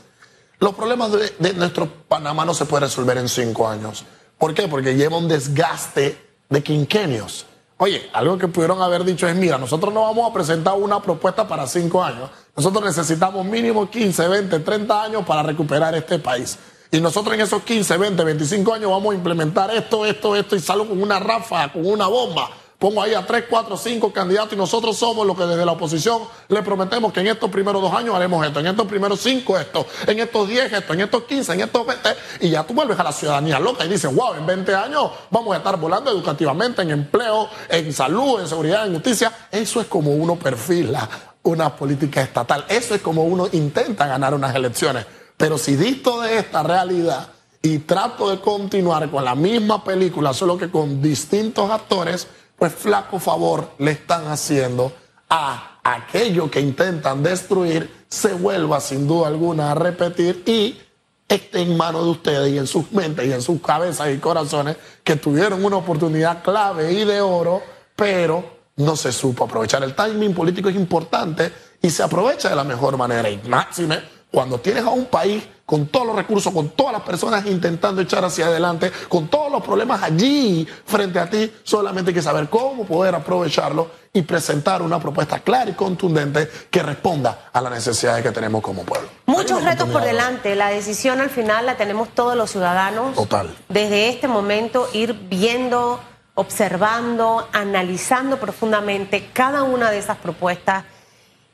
Los 0.58 0.74
problemas 0.74 1.12
de, 1.12 1.32
de, 1.38 1.54
nuestro 1.54 1.88
Panamá 2.08 2.44
no 2.44 2.52
se 2.52 2.66
pueden 2.66 2.88
resolver 2.88 3.16
en 3.16 3.30
cinco 3.30 3.66
años. 3.66 4.04
¿Por 4.36 4.52
qué? 4.52 4.68
Porque 4.68 4.96
lleva 4.96 5.16
un 5.16 5.28
desgaste 5.28 6.18
de 6.50 6.62
quinquenios. 6.62 7.46
Oye, 7.82 8.10
algo 8.12 8.36
que 8.36 8.46
pudieron 8.46 8.82
haber 8.82 9.04
dicho 9.04 9.26
es, 9.26 9.34
mira, 9.34 9.56
nosotros 9.56 9.94
no 9.94 10.02
vamos 10.02 10.30
a 10.30 10.34
presentar 10.34 10.74
una 10.74 11.00
propuesta 11.00 11.48
para 11.48 11.66
cinco 11.66 12.04
años. 12.04 12.28
Nosotros 12.54 12.84
necesitamos 12.84 13.42
mínimo 13.46 13.88
15, 13.88 14.28
20, 14.28 14.58
30 14.58 15.02
años 15.02 15.24
para 15.24 15.42
recuperar 15.42 15.94
este 15.94 16.18
país. 16.18 16.58
Y 16.90 17.00
nosotros 17.00 17.34
en 17.34 17.40
esos 17.40 17.62
15, 17.62 17.96
20, 17.96 18.22
25 18.22 18.74
años 18.74 18.90
vamos 18.90 19.12
a 19.12 19.16
implementar 19.16 19.70
esto, 19.74 20.04
esto, 20.04 20.36
esto 20.36 20.56
y 20.56 20.60
salgo 20.60 20.88
con 20.88 21.02
una 21.02 21.20
ráfaga, 21.20 21.72
con 21.72 21.86
una 21.86 22.06
bomba 22.06 22.50
pongo 22.80 23.02
ahí 23.02 23.12
a 23.12 23.26
tres, 23.26 23.44
cuatro, 23.48 23.76
cinco 23.76 24.10
candidatos 24.10 24.54
y 24.54 24.56
nosotros 24.56 24.96
somos 24.96 25.26
los 25.26 25.36
que 25.36 25.44
desde 25.44 25.66
la 25.66 25.72
oposición 25.72 26.22
le 26.48 26.62
prometemos 26.62 27.12
que 27.12 27.20
en 27.20 27.26
estos 27.26 27.50
primeros 27.50 27.82
dos 27.82 27.92
años 27.92 28.14
haremos 28.14 28.44
esto, 28.44 28.58
en 28.58 28.68
estos 28.68 28.86
primeros 28.86 29.20
cinco 29.20 29.58
esto, 29.58 29.86
en 30.06 30.18
estos 30.18 30.48
diez 30.48 30.72
esto, 30.72 30.94
en 30.94 31.02
estos 31.02 31.24
quince, 31.24 31.52
en 31.52 31.60
estos 31.60 31.86
veinte, 31.86 32.08
y 32.40 32.48
ya 32.48 32.64
tú 32.64 32.72
vuelves 32.72 32.98
a 32.98 33.04
la 33.04 33.12
ciudadanía 33.12 33.60
loca 33.60 33.84
y 33.84 33.88
dices, 33.88 34.12
wow, 34.12 34.34
en 34.34 34.46
20 34.46 34.74
años 34.74 35.10
vamos 35.30 35.54
a 35.54 35.58
estar 35.58 35.76
volando 35.76 36.10
educativamente, 36.10 36.80
en 36.80 36.90
empleo, 36.90 37.50
en 37.68 37.92
salud, 37.92 38.40
en 38.40 38.48
seguridad, 38.48 38.86
en 38.86 38.94
justicia. 38.94 39.30
Eso 39.52 39.82
es 39.82 39.86
como 39.86 40.12
uno 40.12 40.36
perfila 40.36 41.06
una 41.42 41.74
política 41.76 42.22
estatal, 42.22 42.64
eso 42.68 42.94
es 42.94 43.02
como 43.02 43.24
uno 43.24 43.46
intenta 43.52 44.06
ganar 44.06 44.34
unas 44.34 44.54
elecciones. 44.54 45.06
Pero 45.36 45.58
si 45.58 45.76
disto 45.76 46.20
de 46.20 46.38
esta 46.38 46.62
realidad 46.62 47.28
y 47.62 47.78
trato 47.80 48.30
de 48.30 48.40
continuar 48.40 49.10
con 49.10 49.24
la 49.24 49.34
misma 49.34 49.84
película, 49.84 50.32
solo 50.32 50.56
que 50.56 50.70
con 50.70 51.02
distintos 51.02 51.70
actores, 51.70 52.26
pues 52.60 52.74
flaco 52.74 53.18
favor 53.18 53.70
le 53.78 53.92
están 53.92 54.26
haciendo 54.26 54.92
a 55.30 55.80
aquello 55.82 56.50
que 56.50 56.60
intentan 56.60 57.22
destruir, 57.22 58.04
se 58.06 58.34
vuelva 58.34 58.80
sin 58.80 59.08
duda 59.08 59.28
alguna 59.28 59.70
a 59.70 59.74
repetir 59.74 60.42
y 60.44 60.78
esté 61.26 61.62
en 61.62 61.74
manos 61.78 62.04
de 62.04 62.10
ustedes 62.10 62.52
y 62.52 62.58
en 62.58 62.66
sus 62.66 62.92
mentes 62.92 63.26
y 63.26 63.32
en 63.32 63.40
sus 63.40 63.62
cabezas 63.62 64.10
y 64.10 64.18
corazones 64.18 64.76
que 65.02 65.16
tuvieron 65.16 65.64
una 65.64 65.78
oportunidad 65.78 66.42
clave 66.42 66.92
y 66.92 67.06
de 67.06 67.22
oro, 67.22 67.62
pero 67.96 68.44
no 68.76 68.94
se 68.94 69.10
supo 69.10 69.44
aprovechar. 69.44 69.82
El 69.82 69.94
timing 69.94 70.34
político 70.34 70.68
es 70.68 70.76
importante 70.76 71.50
y 71.80 71.88
se 71.88 72.02
aprovecha 72.02 72.50
de 72.50 72.56
la 72.56 72.64
mejor 72.64 72.98
manera. 72.98 73.30
Y 73.30 73.40
máxime 73.48 74.02
Cuando 74.30 74.60
tienes 74.60 74.84
a 74.84 74.90
un 74.90 75.06
país 75.06 75.42
con 75.70 75.86
todos 75.86 76.04
los 76.04 76.16
recursos, 76.16 76.52
con 76.52 76.70
todas 76.70 76.94
las 76.94 77.02
personas 77.02 77.46
intentando 77.46 78.02
echar 78.02 78.24
hacia 78.24 78.46
adelante, 78.46 78.90
con 79.08 79.28
todos 79.28 79.52
los 79.52 79.62
problemas 79.62 80.02
allí 80.02 80.66
frente 80.84 81.20
a 81.20 81.30
ti, 81.30 81.48
solamente 81.62 82.10
hay 82.10 82.14
que 82.16 82.22
saber 82.22 82.48
cómo 82.48 82.84
poder 82.84 83.14
aprovecharlo 83.14 83.88
y 84.12 84.22
presentar 84.22 84.82
una 84.82 84.98
propuesta 84.98 85.38
clara 85.38 85.70
y 85.70 85.74
contundente 85.74 86.50
que 86.68 86.82
responda 86.82 87.50
a 87.52 87.60
las 87.60 87.70
necesidades 87.70 88.24
que 88.24 88.32
tenemos 88.32 88.62
como 88.62 88.82
pueblo. 88.82 89.08
Muchos 89.26 89.62
retos 89.62 89.88
por 89.90 90.02
delante. 90.02 90.56
La 90.56 90.70
decisión 90.70 91.20
al 91.20 91.30
final 91.30 91.66
la 91.66 91.76
tenemos 91.76 92.08
todos 92.08 92.34
los 92.34 92.50
ciudadanos. 92.50 93.14
Total. 93.14 93.54
Desde 93.68 94.08
este 94.08 94.26
momento 94.26 94.88
ir 94.92 95.12
viendo, 95.12 96.00
observando, 96.34 97.46
analizando 97.52 98.40
profundamente 98.40 99.30
cada 99.32 99.62
una 99.62 99.92
de 99.92 99.98
esas 99.98 100.16
propuestas 100.16 100.82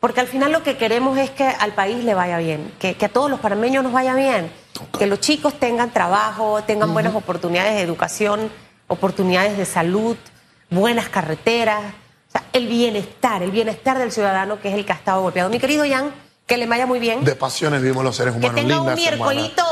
porque 0.06 0.20
al 0.20 0.28
final 0.28 0.52
lo 0.52 0.62
que 0.62 0.76
queremos 0.76 1.18
es 1.18 1.30
que 1.30 1.42
al 1.42 1.72
país 1.72 2.04
le 2.04 2.14
vaya 2.14 2.38
bien, 2.38 2.72
que, 2.78 2.96
a 3.04 3.08
todos 3.08 3.28
los 3.28 3.40
parameños 3.40 3.82
nos 3.82 3.92
vaya 3.92 4.14
bien, 4.14 4.52
que 4.96 5.04
los 5.08 5.18
chicos 5.18 5.58
tengan 5.58 5.90
trabajo, 5.90 6.62
tengan 6.62 6.92
buenas 6.92 7.12
oportunidades 7.12 7.74
de 7.74 7.80
educación, 7.80 8.48
oportunidades 8.86 9.58
de 9.58 9.64
salud, 9.64 10.16
buenas 10.70 11.08
carreteras, 11.08 11.80
o 12.28 12.30
sea, 12.30 12.44
el 12.52 12.68
bienestar, 12.68 13.42
el 13.42 13.50
bienestar 13.50 13.98
del 13.98 14.12
ciudadano 14.12 14.60
que 14.60 14.68
es 14.68 14.76
el 14.76 14.86
que 14.86 14.92
ha 14.92 14.94
estado 14.94 15.22
golpeado. 15.22 15.50
Mi 15.50 15.58
querido 15.58 15.84
Jan, 15.84 16.12
que 16.46 16.56
le 16.56 16.66
vaya 16.68 16.86
muy 16.86 17.00
bien. 17.00 17.24
De 17.24 17.34
pasiones 17.34 17.82
vivimos 17.82 18.04
los 18.04 18.14
seres 18.14 18.36
humanos. 18.36 18.54
Que 18.54 18.60
tenga 18.60 18.80
un 18.80 18.94
miércolito 18.94 19.64